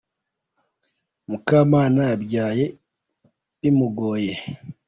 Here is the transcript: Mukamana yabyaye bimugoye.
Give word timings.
Mukamana 1.29 2.01
yabyaye 2.11 2.65
bimugoye. 3.59 4.33